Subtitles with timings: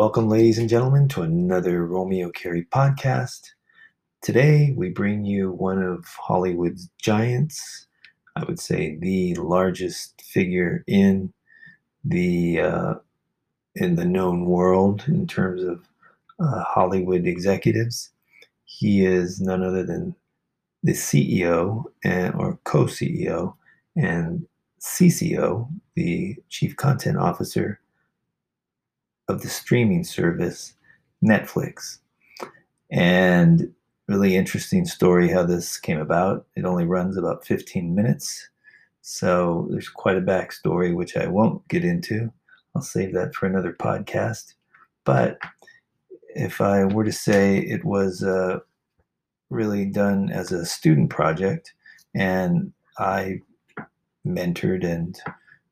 [0.00, 3.50] Welcome, ladies and gentlemen, to another Romeo Carey podcast.
[4.22, 7.86] Today, we bring you one of Hollywood's giants.
[8.34, 11.34] I would say the largest figure in
[12.02, 12.94] the uh,
[13.74, 15.86] in the known world in terms of
[16.42, 18.08] uh, Hollywood executives.
[18.64, 20.14] He is none other than
[20.82, 23.54] the CEO and or co-CEO
[23.96, 24.46] and
[24.80, 27.78] CCO, the Chief Content Officer
[29.30, 30.74] of the streaming service
[31.24, 31.98] Netflix.
[32.90, 33.72] And
[34.08, 36.46] really interesting story how this came about.
[36.56, 38.48] It only runs about 15 minutes.
[39.02, 42.32] So there's quite a backstory, which I won't get into.
[42.74, 44.54] I'll save that for another podcast.
[45.04, 45.38] But
[46.34, 48.58] if I were to say it was uh,
[49.48, 51.72] really done as a student project,
[52.14, 53.40] and I
[54.26, 55.18] mentored and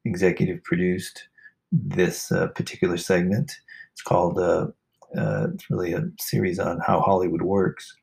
[0.05, 1.29] executive produced
[1.73, 3.53] this uh, particular segment.
[3.93, 4.69] It's called, uh,
[5.17, 7.95] uh, it's really a series on how Hollywood works.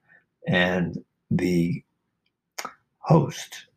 [0.47, 1.83] And the
[2.99, 3.67] host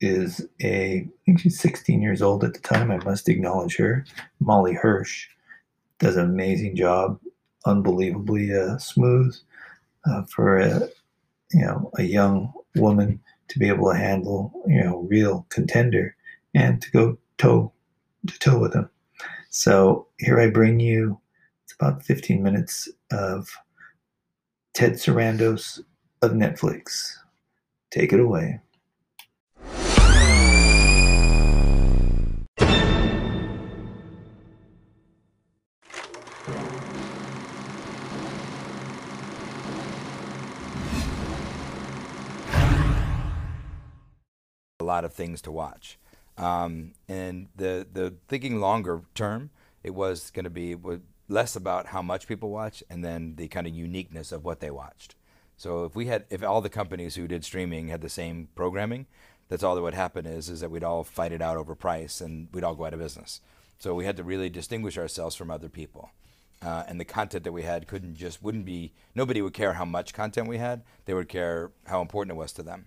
[0.00, 2.90] is a, I think she's 16 years old at the time.
[2.90, 4.04] I must acknowledge her.
[4.40, 5.26] Molly Hirsch
[5.98, 7.18] does an amazing job,
[7.66, 9.36] unbelievably uh, smooth
[10.06, 10.88] uh, for a,
[11.52, 16.14] you know, a young woman to be able to handle, you know, real contender
[16.54, 17.72] and to go toe
[18.26, 18.88] to toe with them.
[19.50, 21.20] So here I bring you,
[21.64, 23.48] it's about 15 minutes of
[24.74, 25.80] Ted Sarandos
[26.20, 27.14] of Netflix.
[27.90, 28.60] Take it away.
[44.80, 45.98] A lot of things to watch.
[46.38, 49.50] Um, and the the thinking longer term,
[49.82, 50.76] it was going to be
[51.28, 54.70] less about how much people watch and then the kind of uniqueness of what they
[54.70, 55.14] watched.
[55.56, 59.06] So if we had, if all the companies who did streaming had the same programming,
[59.48, 62.20] that's all that would happen is is that we'd all fight it out over price
[62.20, 63.40] and we'd all go out of business.
[63.78, 66.10] So we had to really distinguish ourselves from other people.
[66.60, 69.84] Uh, and the content that we had couldn't just wouldn't be nobody would care how
[69.84, 72.86] much content we had they would care how important it was to them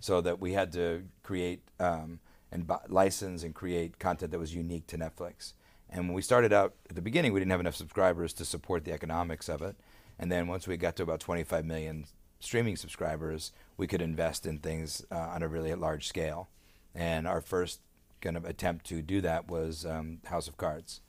[0.00, 2.18] so that we had to create um,
[2.54, 5.52] and license and create content that was unique to Netflix.
[5.90, 8.84] And when we started out at the beginning, we didn't have enough subscribers to support
[8.84, 9.76] the economics of it.
[10.18, 12.06] And then once we got to about 25 million
[12.38, 16.48] streaming subscribers, we could invest in things uh, on a really large scale.
[16.94, 17.80] And our first
[18.20, 21.00] kind of attempt to do that was um, House of Cards.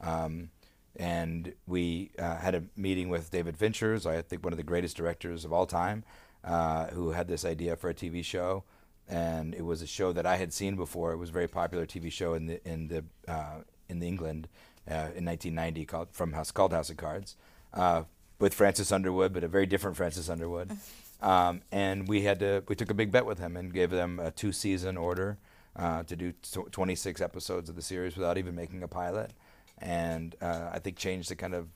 [0.00, 0.50] Um,
[0.94, 4.96] and we uh, had a meeting with David Fincher, I think one of the greatest
[4.96, 6.04] directors of all time,
[6.44, 8.62] uh, who had this idea for a TV show
[9.08, 11.12] and it was a show that I had seen before.
[11.12, 14.48] It was a very popular TV show in the in the uh, in the England
[14.88, 17.36] uh, in 1990 called from House called House of Cards
[17.74, 18.04] uh,
[18.38, 20.76] with Francis Underwood, but a very different Francis Underwood.
[21.22, 24.18] Um, and we had to we took a big bet with him and gave them
[24.18, 25.38] a two season order
[25.76, 29.32] uh, to do t- 26 episodes of the series without even making a pilot,
[29.78, 31.68] and uh, I think changed the kind of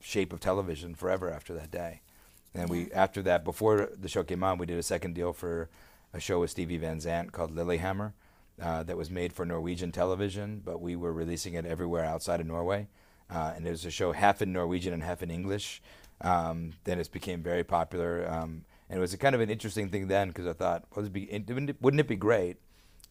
[0.00, 2.02] shape of television forever after that day.
[2.54, 5.70] And we after that before the show came on, we did a second deal for
[6.12, 8.12] a show with Stevie Van Zandt called Lilyhammer
[8.60, 12.46] uh, that was made for Norwegian television, but we were releasing it everywhere outside of
[12.46, 12.88] Norway.
[13.30, 15.82] Uh, and it was a show half in Norwegian and half in English.
[16.20, 18.28] Um, then it became very popular.
[18.30, 21.28] Um, and it was kind of an interesting thing then because I thought, well, be,
[21.80, 22.58] wouldn't it be great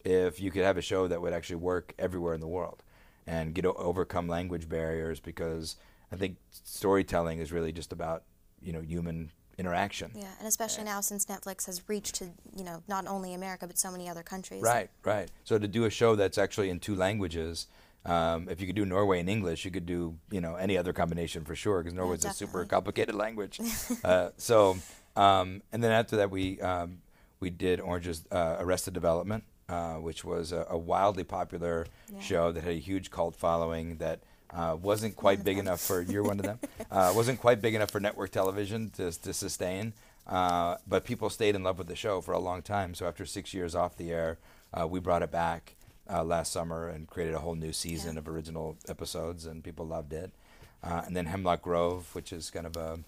[0.04, 2.82] if you could have a show that would actually work everywhere in the world
[3.26, 5.18] and get overcome language barriers?
[5.18, 5.76] Because
[6.12, 8.22] I think storytelling is really just about
[8.62, 9.32] you know human
[9.62, 10.10] interaction.
[10.14, 12.24] Yeah, and especially now since Netflix has reached to
[12.54, 14.62] you know not only America but so many other countries.
[14.62, 15.30] Right, right.
[15.44, 17.68] So to do a show that's actually in two languages,
[18.04, 20.92] um, if you could do Norway in English, you could do you know any other
[20.92, 23.60] combination for sure because Norway's yeah, a super complicated language.
[24.04, 24.76] uh, so
[25.16, 26.98] um, and then after that we um,
[27.40, 32.20] we did Orange's uh, Arrested Development, uh, which was a, a wildly popular yeah.
[32.20, 34.20] show that had a huge cult following that
[34.54, 36.58] uh, wasn't quite big enough for you're one of them.
[36.90, 39.94] Uh, wasn't quite big enough for network television to, to sustain.
[40.26, 42.92] Uh, but people stayed in love with the show for a long time.
[42.92, 44.36] So after six years off the air,
[44.74, 45.74] uh, we brought it back
[46.10, 48.18] uh, last summer and created a whole new season yeah.
[48.18, 50.32] of original episodes, and people loved it.
[50.84, 52.98] Uh, and then Hemlock Grove, which is kind of a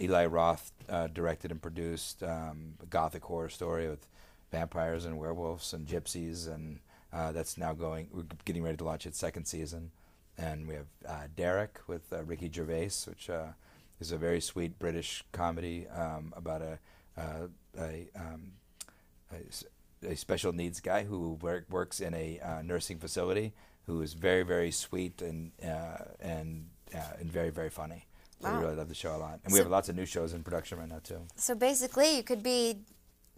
[0.00, 0.70] Eli Roth
[1.12, 4.06] directed and produced um, gothic horror story with
[4.52, 6.78] vampires and werewolves and gypsies, and
[7.12, 8.06] that's now going.
[8.12, 9.90] We're getting ready to launch its second season
[10.38, 13.48] and we have uh, Derek with uh, Ricky Gervais, which uh,
[14.00, 16.78] is a very sweet British comedy um, about a
[17.16, 17.48] uh,
[17.78, 18.52] a, um,
[19.32, 23.52] a, a, special needs guy who work, works in a uh, nursing facility,
[23.86, 28.06] who is very very sweet and uh, and uh, and very very funny.
[28.40, 28.56] So Wow.
[28.56, 30.42] we really love the show a lot, and we have lots of new shows in
[30.42, 31.26] production right now too.
[31.36, 32.78] So basically, you could be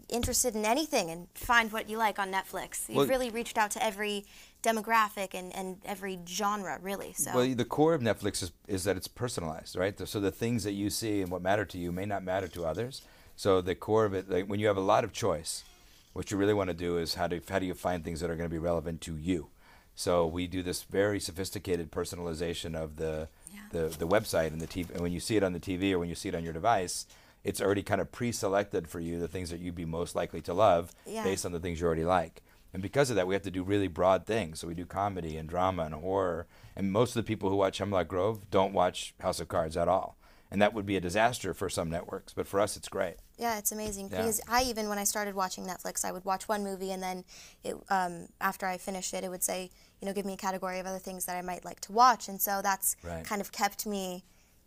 [0.09, 2.89] interested in anything and find what you like on Netflix.
[2.89, 4.25] You've Well- really reached out to every
[4.63, 7.13] demographic and, and every genre, really.
[7.15, 9.99] So Well, the core of Netflix is, is that it's personalized, right?
[10.09, 12.65] So the things that you see and what matter to you may not matter to
[12.65, 13.03] others.
[13.37, 15.65] So the core of it, like when you have a lot of choice,
[16.13, 18.31] what you really want to do is how do how do you find things that
[18.31, 19.49] are going to be relevant to you?
[19.95, 23.61] So we do this very sophisticated personalization of the Yeah.
[23.73, 24.91] the, the website and the TV.
[24.91, 26.53] And when you see it on the TV or when you see it on your
[26.53, 27.07] device,
[27.45, 30.55] it's already kind of pre-selected for you the things that you'd be most likely to
[30.55, 31.25] love Yeah.
[31.25, 32.43] based on the things you already like.
[32.73, 34.61] And because of that, we have to do really broad things.
[34.61, 36.47] So we do comedy and drama and horror.
[36.75, 39.89] And most of the people who watch Hemlock Grove don't watch House of Cards at
[39.89, 40.17] all.
[40.51, 42.33] And that would be a disaster for some networks.
[42.33, 43.17] But for us, it's great.
[43.39, 44.19] Yeah, it's amazing Yeah.
[44.19, 47.25] because I even when I started watching Netflix, I would watch one movie and then
[47.65, 50.79] it, um, after I finished it, it would say, you know, give me a category
[50.79, 53.25] of other things that I might like to watch, and so that's Right.
[53.25, 54.25] kind of kept me,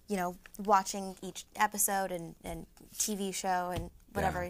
[0.08, 2.66] you know, watching each episode and, and
[2.98, 4.50] TV show and whatever.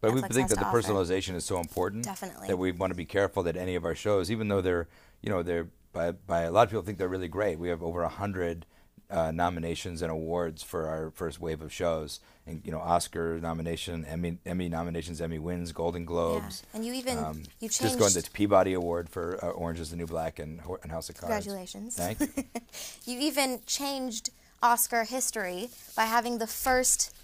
[0.00, 0.80] But we think that the offer.
[0.80, 2.48] personalization is so important Definitely.
[2.48, 4.88] that we want to be careful that any of our shows, even though they're,
[5.20, 7.58] you know, they're by, by a lot of people think they're really great.
[7.58, 8.64] We have over a hundred
[9.10, 14.04] uh, nominations and awards for our first wave of shows, and you know, Oscar nomination,
[14.04, 16.62] Emmy Emmy nominations, Emmy wins, Golden Globes.
[16.62, 16.76] Yeah.
[16.76, 18.26] And you even Um, you just going changed.
[18.26, 21.44] to Peabody Award for uh, Orange is the New Black and, and House of Cards.
[21.44, 21.96] Congratulations.
[21.96, 22.28] Thank you.
[23.04, 24.30] You even changed
[24.62, 27.14] Oscar history by having the first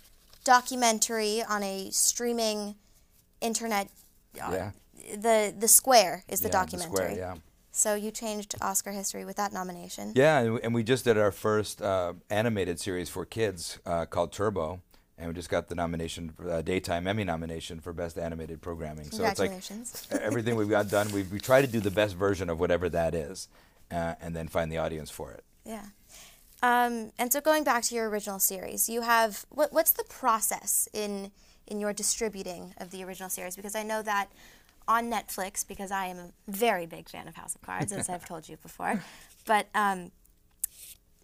[0.45, 2.77] documentary on a streaming
[3.41, 3.89] internet.
[4.41, 4.71] uh, yeah.
[5.17, 6.97] The the Square is the yeah, documentary.
[6.97, 7.35] Square, yeah.
[7.71, 10.13] So you changed Oscar history with that nomination.
[10.17, 14.81] Yeah, and we- just did our first uh, animated series for kids uh, called Turbo,
[15.19, 19.11] and we just got the nomination, uh, daytime Emmy nomination for best animated programming.
[19.11, 20.09] So it's like Congratulations.
[20.23, 23.15] everything we've got done, we we try to do the best version of whatever that
[23.15, 23.49] is,
[23.91, 25.45] uh, and then find the audience for it.
[25.65, 25.85] Yeah.
[26.67, 30.89] Um, and so going back to your original series, you have what, what's the process
[30.93, 31.31] in
[31.67, 33.55] in your distributing of the original series?
[33.57, 34.27] Because I know that
[34.89, 38.25] on Netflix, because I am a very big fan of House of Cards, as I've
[38.27, 39.03] told you before,
[39.53, 40.11] but um,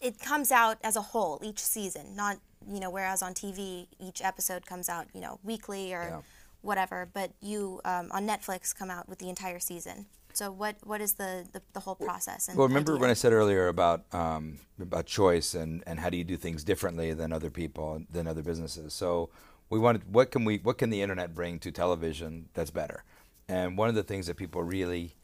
[0.00, 2.36] it comes out as a whole each season, not
[2.74, 6.20] you know whereas on TV each episode comes out you know weekly or Yeah.
[6.60, 10.06] whatever, but you um, on Netflix come out with the entire season.
[10.34, 12.48] So what what is the the, the whole process?
[12.48, 16.16] And Well, remember when I said earlier about um, about choice and, and how do
[16.16, 18.94] you do things differently than other people than other businesses?
[18.94, 19.30] So
[19.70, 23.04] we wanted what can we what can the internet bring to television that's better?
[23.48, 25.14] And one of the things that people really,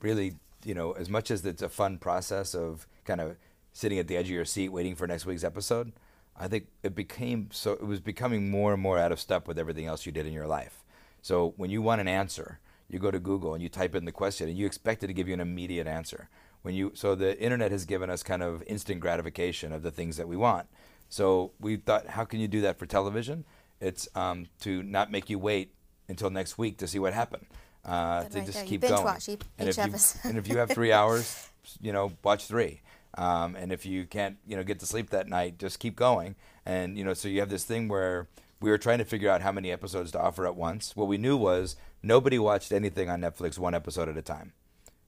[0.00, 0.34] really
[0.64, 3.36] you know, as much as it's a fun process of kind of
[3.72, 5.92] sitting at the edge of your seat waiting for next week's episode,
[6.36, 9.58] I think it became so it was becoming more and more out of step with
[9.58, 10.84] everything else you did in your life.
[11.20, 12.58] So when you want an answer,
[12.92, 15.12] you go to Google and you type in the question and you expect it to
[15.12, 16.28] give you an immediate answer.
[16.62, 20.16] When you so the internet has given us kind of instant gratification of the things
[20.16, 20.68] that we want.
[21.08, 23.44] So we thought, how can you do that for television?
[23.80, 25.74] It's um, to not make you wait
[26.08, 27.46] until next week to see what happened.
[27.84, 28.64] Uh, to right just there.
[28.66, 29.04] Keep going.
[29.04, 31.48] watch each- and each if you, and if you have three hours,
[31.80, 32.80] you know, watch three.
[33.18, 36.34] Um, and if you can't, you know, get to sleep that night, just keep going.
[36.64, 38.28] And you know, so you have this thing where
[38.62, 40.96] we were trying to figure out how many episodes to offer at once.
[40.96, 44.52] What we knew was nobody watched anything on Netflix one episode at a time.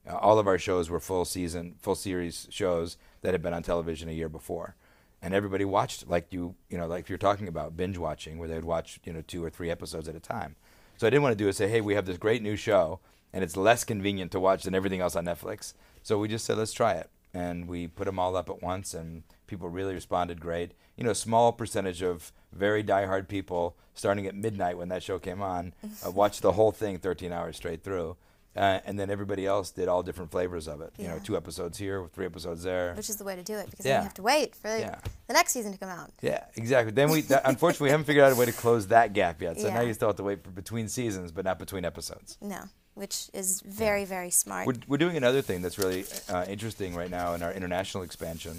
[0.07, 3.63] Uh, all of our shows were full season, full series shows that had been on
[3.63, 4.75] television a year before,
[5.21, 8.65] and everybody watched like you, you know, like you're talking about binge watching, where they'd
[8.65, 10.55] watch, you know, two or three episodes at a time.
[10.97, 12.99] So I didn't want to do is say, hey, we have this great new show,
[13.33, 15.73] and it's less convenient to watch than everything else on Netflix.
[16.03, 18.93] So we just said, let's try it, and we put them all up at once,
[18.93, 20.71] and people really responded great.
[20.97, 25.19] You know, a small percentage of very diehard people, starting at midnight when that show
[25.19, 25.73] came on,
[26.05, 28.15] uh, watched the whole thing 13 hours straight through.
[28.55, 30.93] Uh, and then everybody else did all different flavors of it.
[30.97, 32.93] You know, two episodes here, three episodes there.
[32.95, 34.95] which is the way to do it because then you have to wait for Yeah.
[35.27, 36.11] the next season to come out.
[36.21, 36.93] Yeah, exactly.
[36.93, 39.59] Then we, unfortunately, we haven't figured out a way to close that gap yet.
[39.59, 42.37] So now you still have to wait for between seasons, but not between episodes.
[42.39, 42.61] No,
[42.93, 44.67] which is very very smart.
[44.67, 48.55] We're, we're doing another thing that's really uh, interesting right now in our international expansion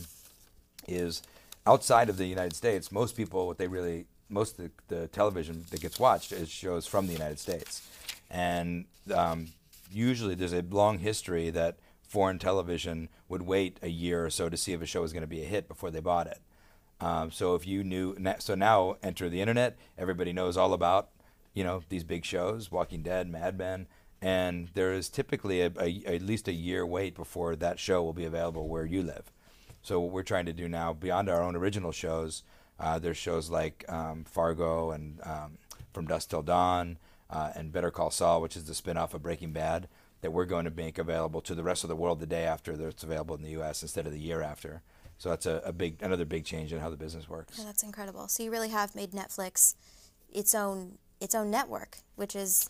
[0.88, 1.22] is
[1.66, 5.80] outside of the United States, most people, what they really, most the, the television that
[5.80, 7.86] gets watched is shows from the United States.
[8.30, 9.48] And um,
[9.90, 14.56] usually there's a long history that foreign television would wait a year or so to
[14.56, 16.40] see if a show was going to be a hit before they bought it.
[17.00, 21.10] Um, so if you knew, so now enter the internet, everybody knows all about,
[21.52, 23.86] you know, these big shows, Walking Dead, Mad Men,
[24.22, 28.14] and there is typically a, a, at least a year wait before that show will
[28.14, 29.30] be available where you live.
[29.86, 32.42] So what we're trying to do now, beyond our own original shows,
[32.80, 35.58] uh, there's shows like um, Fargo and um,
[35.92, 36.98] From Dusk Till Dawn,
[37.30, 39.86] uh, and Better Call Saul, which is the spin-off of Breaking Bad,
[40.22, 42.72] that we're going to make available to the rest of the world the day after
[42.72, 43.80] it's available in the U.S.
[43.80, 44.82] instead of the year after.
[45.18, 47.56] So that's a, a big another big change in how the business works.
[47.56, 48.26] Yeah, that's incredible.
[48.26, 49.76] So you really have made Netflix
[50.34, 52.68] its own its own network, which is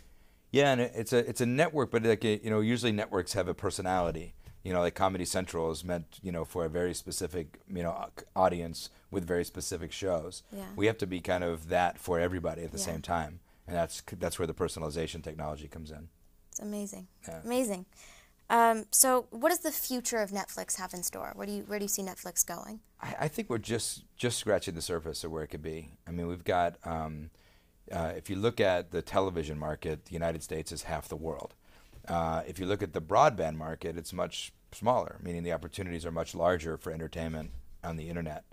[0.52, 3.54] yeah, and it's a it's a network, but like you know, usually networks have a
[3.54, 4.34] personality.
[4.66, 8.10] You know, like Comedy Central is meant you know for a very specific you know
[8.34, 10.42] audience with very specific shows.
[10.50, 10.64] Yeah.
[10.74, 12.84] We have to be kind of that for everybody at the Yeah.
[12.90, 16.08] same time, and that's that's where the personalization technology comes in.
[16.50, 17.42] it's amazing, Yeah.
[17.44, 17.86] amazing.
[18.50, 21.30] Um, so what does the future of Netflix have in store?
[21.36, 22.80] Where do you where do you see Netflix going?
[23.00, 25.90] I, I think we're just just scratching the surface of where it could be.
[26.08, 27.30] I mean, we've got um,
[27.92, 31.54] uh, if you look at the television market, the United States is half the world.
[32.08, 36.12] Uh, if you look at the broadband market, it's much smaller, meaning the opportunities are
[36.12, 37.50] much larger for entertainment
[37.82, 38.44] on the internet.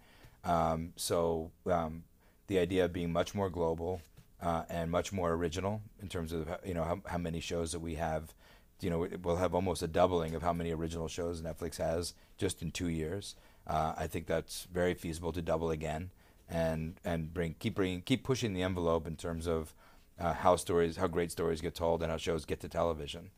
[0.43, 2.03] Um, so um,
[2.48, 4.01] the idea of being much more global
[4.41, 7.79] uh, and much more original in terms of you know how, how many shows that
[7.79, 8.33] we have.
[8.81, 12.62] You know, we'll have almost a doubling of how many original shows Netflix has just
[12.62, 13.36] in two years.
[13.65, 16.10] Uh, I think that's very feasible to double again,
[16.50, 19.74] and and bring keep bringing keep pushing the envelope in terms of
[20.20, 23.32] uh, how stories, how great stories get told, and how shows get to television.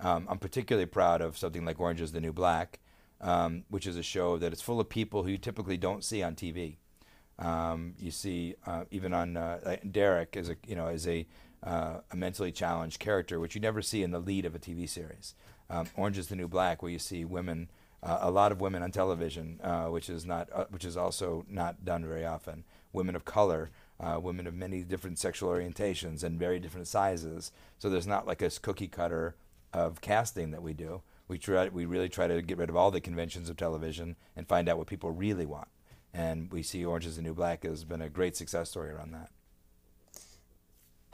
[0.00, 2.78] Um, I'm particularly proud of something like Orange is the New Black,
[3.20, 6.22] um, which is a show that is full of people who you typically don't see
[6.22, 6.76] on TV.
[7.38, 11.26] Um, you see, uh, even on uh, Derek is a you know is a
[11.62, 14.88] uh, a mentally challenged character, which you never see in the lead of a TV
[14.88, 15.34] series.
[15.70, 17.70] Um, Orange is the New Black, where you see women,
[18.02, 21.44] uh, a lot of women on television, uh, which is not uh, which is also
[21.48, 22.64] not done very often.
[22.92, 23.70] Women of color,
[24.00, 27.52] uh, women of many different sexual orientations and very different sizes.
[27.78, 29.36] So there's not like a cookie cutter
[29.72, 31.02] of casting that we do.
[31.26, 34.48] We try, we really try to get rid of all the conventions of television and
[34.48, 35.68] find out what people really want.
[36.14, 39.12] And we see Orange is the New Black has been a great success story around
[39.12, 39.30] that.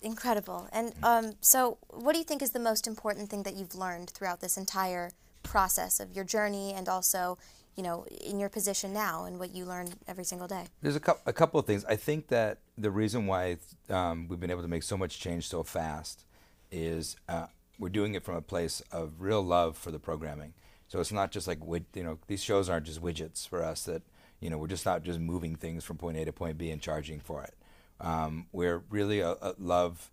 [0.02, 0.68] Incredible.
[0.70, 4.10] And um, so, what do you think is the most important thing that you've learned
[4.10, 5.10] throughout this entire
[5.42, 7.38] process of your journey, and also,
[7.74, 10.66] you know, in your position now, and what you learn every single day?
[10.82, 11.86] There's a, cou- a couple of things.
[11.86, 15.48] I think that the reason why um, we've been able to make so much change
[15.48, 16.24] so fast
[16.70, 17.46] is uh,
[17.78, 20.54] we're doing it from a place of real love for the programming.
[20.88, 21.58] So it's not just like
[21.94, 24.02] you know these shows aren't just widgets for us that
[24.40, 26.80] you know we're just not just moving things from point A to point B and
[26.80, 27.54] charging for it.
[28.00, 30.10] Um, we're really uh, uh, love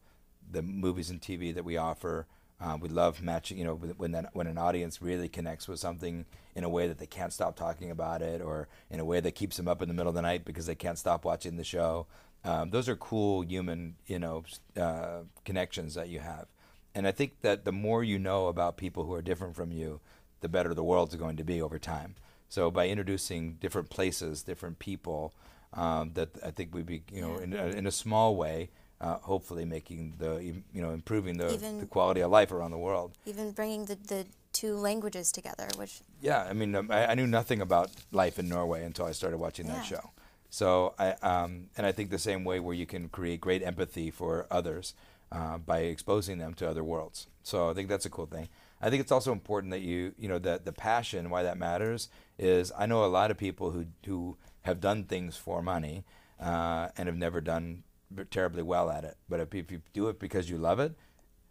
[0.50, 2.27] the movies and TV that we offer.
[2.60, 6.25] Uh, we love matching, you know, when that, when an audience really connects with something
[6.56, 9.34] in a way that they can't stop talking about it, or in a way that
[9.34, 11.63] keeps them up in the middle of the night because they can't stop watching the
[11.63, 12.06] show.
[12.43, 14.43] Um, those are cool human, you know,
[14.75, 16.48] uh, connections that you have.
[16.95, 20.00] And I think that the more you know about people who are different from you,
[20.41, 22.15] the better the world's going to be over time.
[22.50, 25.33] So by introducing different places, different people,
[25.74, 29.17] um, that I think we'd be, you know, in, a, in a small way, uh,
[29.19, 30.43] hopefully making the,
[30.74, 33.13] you know, improving the, Even- the quality of life around the world.
[33.25, 37.27] Even bringing the, the two languages together, which Yeah, I mean, um, I, I knew
[37.27, 40.12] nothing about life in Norway until I started watching that show.
[40.51, 44.12] So I, um, and I think the same way where you can create great empathy
[44.12, 44.93] for others
[45.31, 47.27] uh, by exposing them to other worlds.
[47.41, 48.50] So I think that's a cool thing.
[48.81, 52.10] I think it's also important that you, you know, that the passion, why that matters,
[52.38, 56.03] is I know a lot of people who who have done things for money
[56.39, 57.84] uh, and have never done
[58.29, 59.15] terribly well at it.
[59.29, 60.93] But if, if you do it because you love it,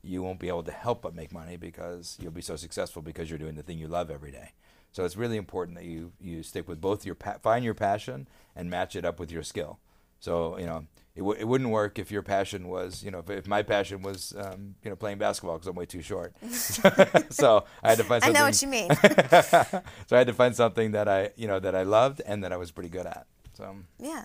[0.02, 3.30] you won't be able to help but make money because you'll be so successful because
[3.30, 4.52] you're doing the thing you love every day.
[4.92, 8.28] So it's really important that you you stick with both your pa- find your passion
[8.56, 9.78] and match it up with your skill.
[10.18, 13.30] So you know it, w- it wouldn't work if your passion was you know if,
[13.30, 16.35] if my passion was um, you know playing basketball because I'm way too short.
[16.50, 18.32] so I had to find I something.
[18.35, 18.90] know what you mean.
[20.06, 22.52] so I had to find something that I you know that I loved and that
[22.52, 23.26] I was pretty good at.
[23.54, 24.25] So yeah.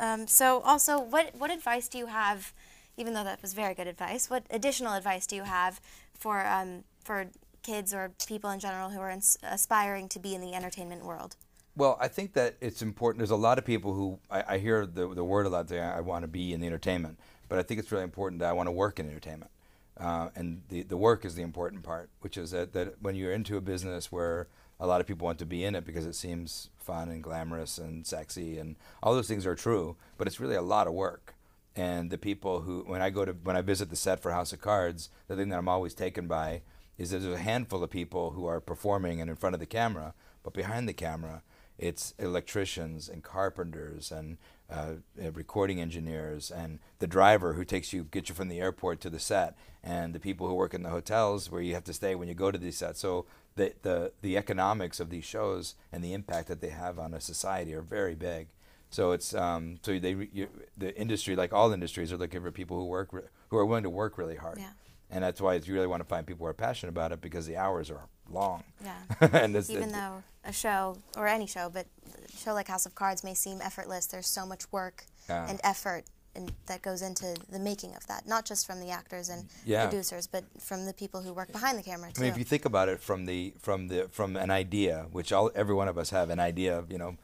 [0.00, 2.54] Um, so, also, what what advice do you have?
[2.96, 5.80] Even though that was very good advice, what additional advice do you have
[6.14, 7.26] for um, for
[7.62, 11.36] kids or people in general who are ins- aspiring to be in the entertainment world?
[11.76, 13.20] Well, I think that it's important.
[13.20, 15.68] There's a lot of people who I, I hear the the word a lot.
[15.68, 18.48] They I want to be in the entertainment, but I think it's really important that
[18.48, 19.50] I want to work in entertainment,
[19.96, 23.32] uh, and the the work is the important part, which is that that when you're
[23.32, 24.48] into a business where
[24.80, 27.76] a lot of people want to be in it because it seems fun and glamorous
[27.78, 31.34] and sexy and all those things are true, but it's really a lot of work.
[31.76, 34.52] And the people who, when I go to, when I visit the set for House
[34.52, 36.62] of Cards, the thing that I'm always taken by
[37.00, 39.64] is that there's a handful of people who are performing and in front of the
[39.64, 41.42] camera, but behind the camera,
[41.78, 44.36] it's electricians and carpenters and
[44.70, 49.00] uh, uh, recording engineers and the driver who takes you, gets you from the airport
[49.00, 51.94] to the set, and the people who work in the hotels where you have to
[51.94, 53.00] stay when you go to these sets.
[53.00, 53.24] So
[53.56, 57.20] the the the economics of these shows and the impact that they have on a
[57.20, 58.48] society are very big.
[58.90, 62.76] So it's um, so they you, the industry, like all industries, are looking for people
[62.76, 64.58] who work re- who are willing to work really hard.
[64.58, 64.72] Yeah.
[65.10, 67.46] And that's why you really want to find people who are passionate about it because
[67.46, 68.62] the hours are long.
[68.84, 68.94] Yeah.
[69.32, 71.86] and it's, Even it's- though a show or any show, but
[72.32, 76.04] a show like House of Cards may seem effortless, there's so much work and effort
[76.34, 79.86] and that goes into the making of that, not just from the actors and Yeah.
[79.88, 82.20] producers, but from the people who work behind the camera too.
[82.20, 85.32] I mean, if you think about it from the from the from an idea, which
[85.32, 87.16] all every one of us have an idea, of, you know,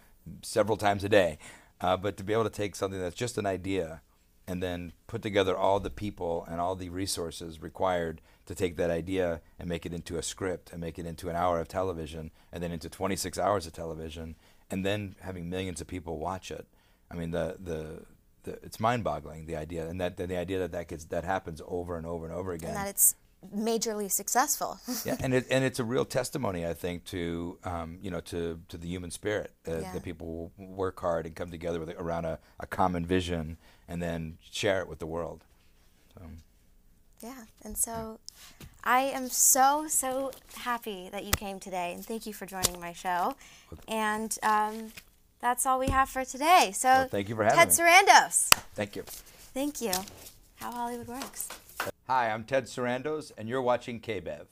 [0.43, 1.39] several times a day,
[1.81, 4.03] uh, but to be able to take something that's just an idea,
[4.49, 8.91] and then put together all the people and all the resources required to take that
[8.91, 12.31] idea and make it into a script and make it into an hour of television
[12.53, 14.37] and then into 26 hours of television
[14.71, 16.67] and then having millions of people watch it.
[17.11, 18.03] I mean, the the,
[18.45, 21.97] the it's mind-boggling the idea and that the idea that that gets that happens over
[21.97, 23.17] and over and over again and that it's
[23.55, 24.79] majorly successful.
[25.05, 28.61] yeah, and it and it's a real testimony, I think, to um, you know to
[28.69, 29.93] to the human spirit uh, Yeah.
[29.93, 33.57] that people work hard and come together with around a, a common vision
[33.89, 35.45] and then share it with the world.
[36.15, 36.23] So,
[37.23, 38.19] Yeah, and so
[38.85, 42.93] I am so so happy that you came today, and thank you for joining my
[42.93, 43.37] show.
[43.89, 44.93] And um,
[45.41, 46.73] that's all we have for today.
[46.75, 47.75] So Well, thank you for having Ted me.
[47.75, 48.51] Sarandos.
[48.75, 49.05] thank you.
[49.55, 49.93] Thank you.
[50.57, 51.49] How Hollywood works.
[52.09, 54.47] Hi, I'm Ted Sarandos, and you're watching KBEV.